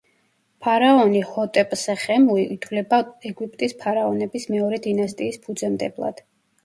[0.67, 3.01] ფარაონი ჰოტეპსეხემუი ითვლება
[3.33, 6.25] ეგვიპტის ფარაონების მეორე დინასტიის ფუძემდებლად.